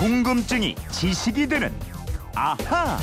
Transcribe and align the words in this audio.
궁금증이 0.00 0.76
지식이 0.90 1.46
되는 1.46 1.70
아하. 2.34 2.96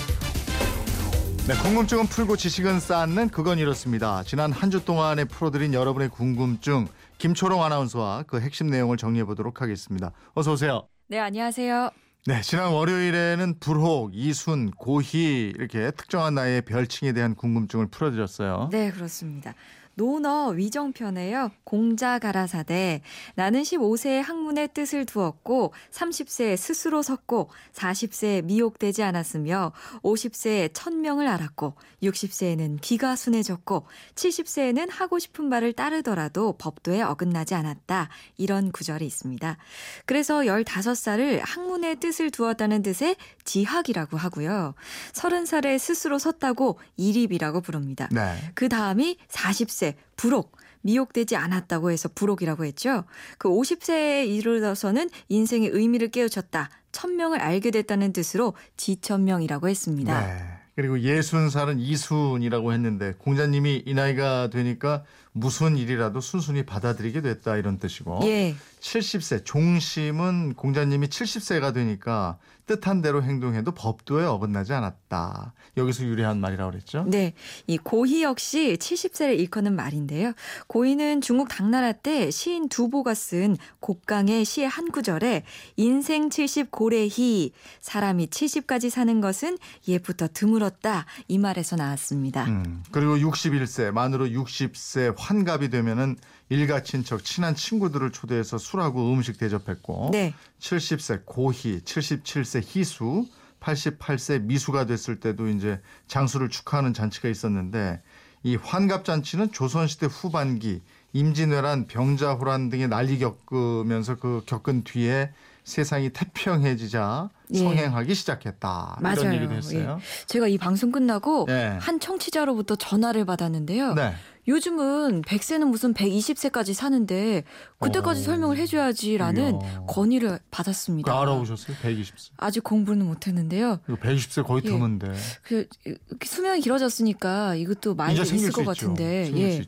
네, 1.47 1.53
궁금증은 1.61 2.07
풀고 2.07 2.37
지식은 2.37 2.79
쌓는 2.79 3.29
그건 3.29 3.59
이렇습니다. 3.59 4.23
지난 4.23 4.51
한 4.51 4.71
주 4.71 4.83
동안에 4.83 5.25
풀어드린 5.25 5.75
여러분의 5.75 6.09
궁금증 6.09 6.87
김초롱 7.19 7.63
아나운서와 7.63 8.23
그 8.25 8.41
핵심 8.41 8.71
내용을 8.71 8.97
정리해 8.97 9.25
보도록 9.25 9.61
하겠습니다. 9.61 10.11
어서 10.33 10.53
오세요. 10.53 10.87
네, 11.07 11.19
안녕하세요. 11.19 11.91
네, 12.25 12.41
지난 12.41 12.71
월요일에는 12.71 13.59
불혹, 13.59 14.09
이순, 14.15 14.71
고희 14.71 15.53
이렇게 15.55 15.91
특정한 15.91 16.33
나이의 16.33 16.63
별칭에 16.63 17.13
대한 17.13 17.35
궁금증을 17.35 17.89
풀어드렸어요. 17.91 18.69
네, 18.71 18.89
그렇습니다. 18.89 19.53
노너 19.97 20.49
위정편에요. 20.49 21.51
공자 21.63 22.19
가라사대 22.19 23.01
나는 23.33 23.63
15세에 23.63 24.21
학문의 24.21 24.69
뜻을 24.71 25.05
두었고 25.05 25.73
30세에 25.91 26.55
스스로 26.55 27.01
섰고 27.01 27.49
40세에 27.73 28.43
미혹되지 28.43 29.01
않았으며 29.01 29.73
50세에 30.03 30.69
천명을 30.73 31.27
알았고 31.27 31.73
60세에는 32.03 32.79
귀가 32.81 33.15
순해졌고 33.15 33.87
70세에는 34.13 34.87
하고 34.91 35.17
싶은 35.17 35.49
말을 35.49 35.73
따르더라도 35.73 36.53
법도에 36.59 37.01
어긋나지 37.01 37.55
않았다. 37.55 38.09
이런 38.37 38.71
구절이 38.71 39.03
있습니다. 39.03 39.57
그래서 40.05 40.41
15살을 40.41 41.41
학문의 41.43 41.95
뜻을 41.95 42.29
두었다는 42.29 42.83
뜻의 42.83 43.15
지학이라고 43.45 44.15
하고요. 44.15 44.75
30살에 45.13 45.79
스스로 45.79 46.19
섰다고 46.19 46.79
이립이라고 46.97 47.61
부릅니다. 47.61 48.07
네. 48.11 48.35
그 48.53 48.69
다음이 48.69 49.17
40세 49.27 49.86
불혹 50.15 50.55
미혹되지 50.81 51.35
않았다고 51.35 51.91
해서 51.91 52.09
불혹이라고 52.13 52.65
했죠. 52.65 53.03
그 53.37 53.49
50세에 53.49 54.27
이르러서는 54.27 55.09
인생의 55.27 55.69
의미를 55.73 56.09
깨우쳤다. 56.09 56.69
천명을 56.91 57.41
알게 57.41 57.71
됐다는 57.71 58.13
뜻으로 58.13 58.53
지천명이라고 58.77 59.69
했습니다. 59.69 60.25
네. 60.25 60.57
그리고 60.75 60.99
예순 60.99 61.49
살은 61.49 61.79
이순이라고 61.79 62.71
했는데 62.71 63.15
공자님이 63.17 63.83
이 63.85 63.93
나이가 63.95 64.49
되니까 64.51 65.03
무슨 65.31 65.75
일이라도 65.75 66.21
순순히 66.21 66.63
받아들이게 66.65 67.21
됐다 67.21 67.57
이런 67.57 67.79
뜻이고 67.79 68.19
예. 68.23 68.55
70세 68.87 69.43
종심은 69.43 70.53
공자님이 70.53 71.07
70세가 71.07 71.73
되니까 71.73 72.37
뜻한 72.67 73.01
대로 73.01 73.23
행동해도 73.23 73.71
법도에 73.71 74.25
어긋나지 74.25 74.73
않았다. 74.73 75.53
여기서 75.77 76.03
유래한 76.03 76.39
말이라고 76.39 76.71
그랬죠? 76.71 77.05
네. 77.07 77.33
이 77.65 77.77
고희 77.77 78.23
역시 78.23 78.77
70세를 78.79 79.39
일컫는 79.39 79.73
말인데요. 79.73 80.33
고희는 80.67 81.21
중국 81.21 81.47
당나라 81.47 81.93
때 81.93 82.29
시인 82.29 82.67
두보가 82.67 83.13
쓴 83.13 83.57
곡강의 83.79 84.43
시의 84.43 84.67
한 84.67 84.91
구절에 84.91 85.43
인생 85.77 86.29
70 86.29 86.71
고래희 86.71 87.53
사람이 87.79 88.27
70까지 88.27 88.89
사는 88.89 89.21
것은 89.21 89.57
예부터 89.87 90.27
드물었다. 90.33 91.05
이 91.29 91.37
말에서 91.37 91.77
나왔습니다. 91.77 92.45
음, 92.45 92.83
그리고 92.91 93.17
61세 93.17 93.91
만으로 93.91 94.27
60세 94.27 95.15
환갑이 95.17 95.69
되면은 95.69 96.17
일가 96.49 96.83
친척 96.83 97.23
친한 97.23 97.55
친구들을 97.55 98.11
초대해서 98.11 98.57
술 98.57 98.76
하고 98.81 99.11
음식 99.11 99.37
대접했고 99.37 100.09
네. 100.11 100.33
70세 100.59 101.21
고희, 101.25 101.81
77세 101.81 102.63
희수, 102.63 103.25
88세 103.59 104.41
미수가 104.43 104.85
됐을 104.85 105.19
때도 105.19 105.47
이제 105.49 105.81
장수를 106.07 106.49
축하하는 106.49 106.93
잔치가 106.93 107.29
있었는데 107.29 108.01
이 108.43 108.55
환갑 108.55 109.03
잔치는 109.03 109.51
조선시대 109.51 110.07
후반기 110.07 110.81
임진왜란, 111.13 111.87
병자호란 111.87 112.69
등의 112.69 112.87
난리 112.87 113.17
겪으면서 113.19 114.15
그 114.15 114.43
겪은 114.45 114.83
뒤에 114.83 115.31
세상이 115.67 116.11
태평해지자 116.11 117.29
예. 117.53 117.57
성행하기 117.59 118.15
시작했다. 118.15 118.99
맞아요. 119.01 119.19
이런 119.19 119.33
얘기도 119.35 119.53
했어요. 119.53 119.99
제가 120.25 120.47
이 120.47 120.57
방송 120.57 120.93
끝나고 120.93 121.45
예. 121.49 121.77
한 121.79 121.99
청취자로부터 121.99 122.77
전화를 122.77 123.25
받았는데요. 123.25 123.93
네. 123.93 124.13
요즘은 124.47 125.23
100세는 125.23 125.65
무슨 125.65 125.93
120세까지 125.93 126.73
사는데 126.73 127.43
그때까지 127.79 128.21
어. 128.21 128.23
설명을 128.23 128.55
해줘야지라는 128.55 129.61
이야. 129.61 129.81
건의를 129.89 130.37
그 130.37 130.43
받았습니다. 130.51 131.11
알아보셨어요? 131.11 131.75
120세. 131.83 132.29
아직 132.37 132.63
공부는 132.63 133.05
못했는데요. 133.05 133.81
이거 133.89 133.97
120세 133.97 134.47
거의 134.47 134.61
예. 134.63 134.69
드문데. 134.69 135.13
그 135.43 135.67
이렇게 135.83 136.27
수명이 136.27 136.61
길어졌으니까 136.61 137.55
이것도 137.55 137.95
많이 137.95 138.17
있을 138.17 138.53
것수 138.53 138.63
같은데 138.63 139.29
예. 139.35 139.65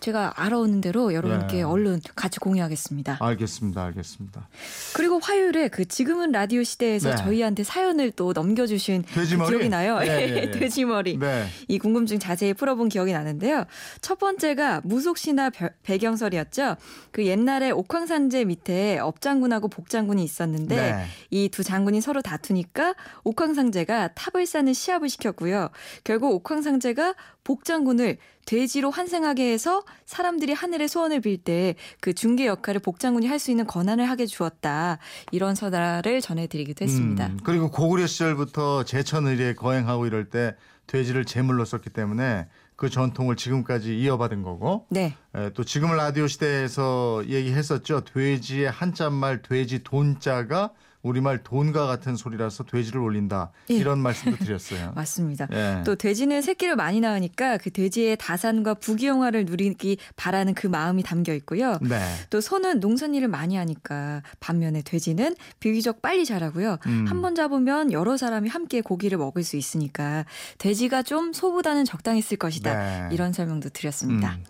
제가 0.00 0.32
알아오는 0.36 0.80
대로 0.80 1.12
여러분께 1.12 1.58
예. 1.58 1.62
얼른 1.62 2.00
같이 2.16 2.40
공유하겠습니다. 2.40 3.18
알겠습니다. 3.20 3.84
알겠습니다. 3.84 4.48
그리고 4.94 5.18
화요일에 5.18 5.68
그 5.68 5.86
지금은 5.86 6.32
라디오 6.32 6.62
시대에서 6.62 7.10
네. 7.10 7.16
저희한테 7.16 7.64
사연을 7.64 8.10
또 8.12 8.32
넘겨주신 8.32 9.02
그 9.02 9.12
돼지머리? 9.14 9.50
기억이 9.50 9.68
나요. 9.68 9.98
예, 10.02 10.06
예, 10.06 10.36
예. 10.36 10.50
돼지머리. 10.50 11.18
네. 11.18 11.46
이 11.68 11.78
궁금증 11.78 12.18
자세히 12.18 12.54
풀어본 12.54 12.88
기억이 12.88 13.12
나는데요. 13.12 13.64
첫 14.00 14.18
번째가 14.18 14.80
무속 14.84 15.18
신화 15.18 15.50
벼- 15.50 15.68
배경설이었죠. 15.82 16.76
그 17.12 17.26
옛날에 17.26 17.70
옥황산제 17.70 18.46
밑에 18.46 18.98
업장군하고 18.98 19.68
복장군이 19.68 20.24
있었는데 20.24 20.76
네. 20.76 21.04
이두 21.30 21.62
장군이 21.62 22.00
서로 22.00 22.22
다투니까 22.22 22.94
옥황상제가 23.24 24.14
탑을 24.14 24.46
쌓는 24.46 24.72
시합을 24.72 25.10
시켰고요. 25.10 25.68
결국 26.04 26.32
옥황상제가 26.36 27.14
복장군을 27.44 28.16
돼지로 28.54 28.90
환생하게 28.90 29.52
해서 29.52 29.84
사람들이 30.06 30.52
하늘의 30.52 30.88
소원을 30.88 31.20
빌 31.20 31.38
때 31.44 31.76
그 32.00 32.12
중개 32.12 32.46
역할을 32.46 32.80
복장군이 32.80 33.26
할 33.28 33.38
수 33.38 33.50
있는 33.52 33.64
권한을 33.66 34.10
하게 34.10 34.26
주었다. 34.26 34.98
이런 35.30 35.54
서다를 35.54 36.20
전해드리기도 36.20 36.84
했습니다. 36.84 37.28
음, 37.28 37.38
그리고 37.44 37.70
고구려 37.70 38.06
시절부터 38.06 38.84
제천의례 38.84 39.54
거행하고 39.54 40.06
이럴 40.06 40.28
때 40.28 40.56
돼지를 40.88 41.24
제물로 41.24 41.64
썼기 41.64 41.90
때문에 41.90 42.48
그 42.76 42.90
전통을 42.90 43.36
지금까지 43.36 43.98
이어받은 43.98 44.42
거고 44.42 44.86
네. 44.90 45.14
에, 45.34 45.50
또 45.54 45.62
지금 45.64 45.94
라디오 45.96 46.26
시대에서 46.26 47.22
얘기했었죠. 47.28 48.02
돼지의 48.04 48.70
한자말 48.70 49.42
돼지 49.42 49.82
돈자가 49.84 50.72
우리말 51.02 51.42
돈과 51.42 51.86
같은 51.86 52.16
소리라서 52.16 52.64
돼지를 52.64 53.00
올린다. 53.00 53.52
예. 53.70 53.74
이런 53.74 54.00
말씀도 54.00 54.36
드렸어요. 54.44 54.92
맞습니다. 54.96 55.48
예. 55.52 55.82
또 55.84 55.94
돼지는 55.94 56.42
새끼를 56.42 56.76
많이 56.76 57.00
낳으니까 57.00 57.56
그 57.56 57.70
돼지의 57.70 58.16
다산과 58.18 58.74
부귀영화를 58.74 59.46
누리기 59.46 59.98
바라는 60.16 60.54
그 60.54 60.66
마음이 60.66 61.02
담겨 61.02 61.32
있고요. 61.34 61.78
네. 61.80 62.00
또 62.28 62.40
소는 62.40 62.80
농산일을 62.80 63.28
많이 63.28 63.56
하니까 63.56 64.22
반면에 64.40 64.82
돼지는 64.82 65.34
비교적 65.58 66.02
빨리 66.02 66.24
자라고요. 66.24 66.78
음. 66.86 67.06
한번 67.08 67.34
잡으면 67.34 67.92
여러 67.92 68.16
사람이 68.16 68.48
함께 68.48 68.80
고기를 68.80 69.16
먹을 69.18 69.42
수 69.42 69.56
있으니까 69.56 70.24
돼지가 70.58 71.02
좀 71.02 71.32
소보다는 71.32 71.84
적당히 71.84 72.20
쓸 72.20 72.36
것이다. 72.36 72.74
네. 73.08 73.14
이런 73.14 73.32
설명도 73.32 73.70
드렸습니다. 73.70 74.34
음. 74.34 74.44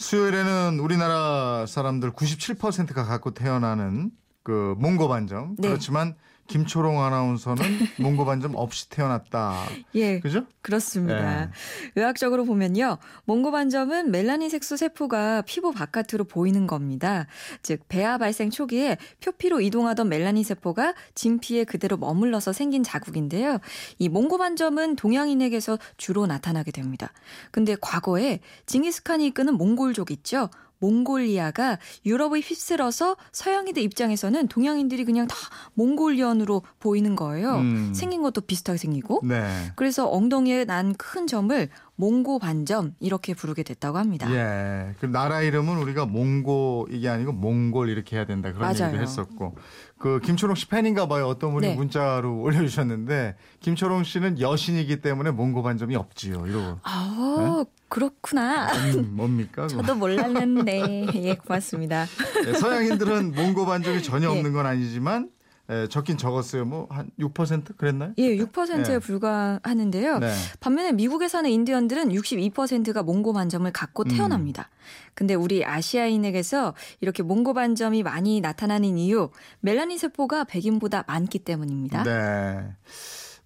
수요일에는 0.00 0.80
우리나라 0.80 1.66
사람들 1.68 2.12
97%가 2.12 3.04
갖고 3.04 3.34
태어나는 3.34 4.10
그 4.42 4.74
몽고 4.78 5.08
반점. 5.08 5.56
네. 5.58 5.68
그렇지만 5.68 6.14
김초롱 6.50 7.00
아나운서는 7.00 7.62
몽고 8.00 8.24
반점 8.24 8.56
없이 8.56 8.90
태어났다. 8.90 9.54
예, 9.94 10.18
그죠? 10.18 10.46
그렇습니다. 10.62 11.46
네. 11.46 11.50
의학적으로 11.94 12.44
보면요. 12.44 12.98
몽고 13.26 13.52
반점은 13.52 14.10
멜라닌 14.10 14.50
색소 14.50 14.76
세포가 14.76 15.42
피부 15.42 15.70
바깥으로 15.70 16.24
보이는 16.24 16.66
겁니다. 16.66 17.28
즉 17.62 17.86
배아 17.88 18.18
발생 18.18 18.50
초기에 18.50 18.96
표피로 19.22 19.60
이동하던 19.60 20.08
멜라닌 20.08 20.42
세포가 20.42 20.94
진피에 21.14 21.62
그대로 21.62 21.96
머물러서 21.96 22.52
생긴 22.52 22.82
자국인데요. 22.82 23.58
이 24.00 24.08
몽고 24.08 24.38
반점은 24.38 24.96
동양인에게서 24.96 25.78
주로 25.98 26.26
나타나게 26.26 26.72
됩니다. 26.72 27.12
근데 27.52 27.76
과거에 27.80 28.40
징기스칸이 28.66 29.24
이끄는 29.26 29.54
몽골족 29.54 30.10
있죠. 30.10 30.50
몽골리아가 30.80 31.78
유럽의 32.04 32.42
휩쓸어서 32.42 33.16
서양인들 33.32 33.82
입장에서는 33.82 34.48
동양인들이 34.48 35.04
그냥 35.04 35.26
다 35.26 35.36
몽골리언으로 35.74 36.62
보이는 36.78 37.14
거예요. 37.16 37.56
음. 37.56 37.92
생긴 37.94 38.22
것도 38.22 38.40
비슷하게 38.42 38.76
생기고. 38.78 39.20
네. 39.24 39.72
그래서 39.76 40.10
엉덩이에 40.10 40.64
난 40.64 40.90
큰 40.98 41.26
점을 41.26 41.68
몽고 41.96 42.38
반점 42.40 42.94
이렇게 43.00 43.32
부르게 43.34 43.62
됐다고 43.62 43.98
합니다. 43.98 44.30
예. 44.32 44.94
그 45.00 45.06
나라 45.06 45.40
이름은 45.42 45.76
우리가 45.78 46.06
몽고 46.06 46.88
이게 46.90 47.08
아니고 47.08 47.32
몽골 47.32 47.88
이렇게 47.88 48.16
해야 48.16 48.24
된다 48.26 48.52
그런 48.52 48.72
맞아요. 48.72 48.88
얘기도 48.88 49.02
했었고 49.02 49.54
그 49.98 50.20
김초롱 50.20 50.56
씨 50.56 50.66
팬인가 50.68 51.06
봐요. 51.08 51.26
어떤 51.26 51.52
분이 51.52 51.68
네. 51.68 51.74
문자로 51.74 52.40
올려 52.42 52.60
주셨는데 52.60 53.36
김초롱 53.60 54.04
씨는 54.04 54.40
여신이기 54.40 55.00
때문에 55.00 55.30
몽고 55.30 55.62
반점이 55.62 55.94
없지요. 55.96 56.46
이러고 56.46 56.78
아, 56.82 57.64
그렇구나. 57.90 58.72
음, 58.94 59.10
뭡니까? 59.16 59.66
저도 59.66 59.94
몰랐는데. 59.96 61.06
예, 61.16 61.34
고맙습니다. 61.34 62.06
네, 62.44 62.54
서양인들은 62.54 63.32
몽고 63.34 63.66
반점이 63.66 64.02
전혀 64.02 64.32
예. 64.32 64.36
없는 64.38 64.52
건 64.52 64.64
아니지만 64.64 65.28
에, 65.68 65.86
적긴 65.88 66.16
적었어요. 66.16 66.64
뭐 66.64 66.86
한 66.90 67.10
6% 67.18 67.76
그랬나요? 67.76 68.12
예, 68.18 68.36
6%에 68.36 68.82
네. 68.82 68.98
불과하는데요. 68.98 70.18
네. 70.18 70.32
반면에 70.60 70.92
미국에 70.92 71.28
사는 71.28 71.48
인디언들은 71.50 72.08
62%가 72.10 73.02
몽고 73.02 73.32
반점을 73.32 73.70
갖고 73.72 74.04
음. 74.04 74.08
태어납니다. 74.08 74.68
근데 75.14 75.34
우리 75.34 75.64
아시아인에게서 75.64 76.74
이렇게 77.00 77.22
몽고 77.22 77.54
반점이 77.54 78.02
많이 78.02 78.40
나타나는 78.40 78.98
이유 78.98 79.30
멜라닌 79.60 79.98
세포가 79.98 80.44
백인보다 80.44 81.04
많기 81.06 81.38
때문입니다. 81.40 82.02
네. 82.04 82.74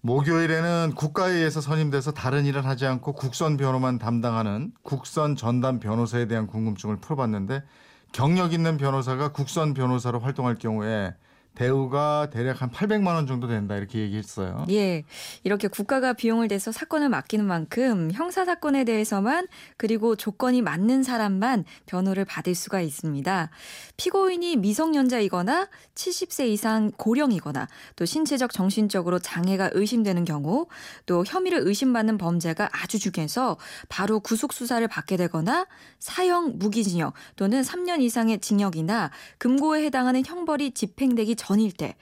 목요일에는 0.05 0.91
국가에 0.95 1.33
의해서 1.33 1.61
선임돼서 1.61 2.11
다른 2.11 2.45
일을 2.45 2.63
하지 2.67 2.85
않고 2.85 3.13
국선 3.13 3.57
변호만 3.57 3.97
담당하는 3.97 4.71
국선 4.83 5.35
전담 5.35 5.79
변호사에 5.79 6.27
대한 6.27 6.45
궁금증을 6.45 6.97
풀어봤는데 6.97 7.63
경력 8.11 8.53
있는 8.53 8.77
변호사가 8.77 9.29
국선 9.31 9.73
변호사로 9.73 10.19
활동할 10.19 10.59
경우에 10.59 11.15
대우가 11.55 12.29
대략 12.31 12.61
한 12.61 12.69
800만 12.69 13.07
원 13.15 13.27
정도 13.27 13.47
된다 13.47 13.75
이렇게 13.75 13.99
얘기했어요. 13.99 14.65
예. 14.69 15.03
이렇게 15.43 15.67
국가가 15.67 16.13
비용을 16.13 16.47
대서 16.47 16.71
사건을 16.71 17.09
맡기는 17.09 17.45
만큼 17.45 18.11
형사 18.13 18.45
사건에 18.45 18.83
대해서만 18.83 19.47
그리고 19.77 20.15
조건이 20.15 20.61
맞는 20.61 21.03
사람만 21.03 21.65
변호를 21.85 22.25
받을 22.25 22.53
수가 22.55 22.81
있습니다. 22.81 23.49
피고인이 23.97 24.57
미성년자이거나 24.57 25.69
70세 25.95 26.47
이상 26.47 26.91
고령이거나 26.97 27.67
또 27.95 28.05
신체적 28.05 28.51
정신적으로 28.51 29.19
장애가 29.19 29.71
의심되는 29.73 30.25
경우 30.25 30.67
또 31.05 31.23
혐의를 31.25 31.59
의심받는 31.63 32.17
범죄가 32.17 32.69
아주 32.71 32.99
중해서 32.99 33.57
바로 33.89 34.19
구속 34.19 34.53
수사를 34.53 34.85
받게 34.87 35.17
되거나 35.17 35.67
사형 35.99 36.57
무기징역 36.57 37.13
또는 37.35 37.61
3년 37.61 38.01
이상의 38.01 38.39
징역이나 38.39 39.11
금고에 39.37 39.85
해당하는 39.85 40.23
형벌이 40.25 40.71
집행되기 40.71 41.35
전일 41.45 41.71
때 41.71 41.95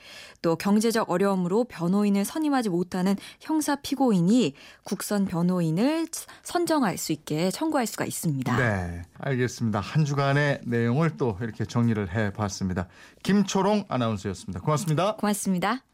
또 0.44 0.56
경제적 0.58 1.10
어려움으로 1.10 1.64
변호인을 1.64 2.26
선임하지 2.26 2.70
못하는 2.70 3.16
형사 3.40 3.78
피고인이 3.78 4.54
국선 4.84 5.26
변호인을 5.26 6.08
선정할 6.44 7.00
수 7.00 7.14
있게 7.14 7.50
청구할 7.50 7.88
수가 7.88 8.06
있습니다. 8.06 8.56
네, 8.58 9.02
알겠습니다. 9.18 9.80
한 9.80 10.06
주간의 10.06 10.60
내용을 10.66 11.18
또 11.18 11.38
이렇게 11.42 11.66
정리를 11.66 12.14
해봤습니다. 12.14 12.88
김초롱 13.24 13.86
아나운서였습니다. 13.88 14.60
고맙습니다. 14.60 15.16
고맙습니다. 15.16 15.93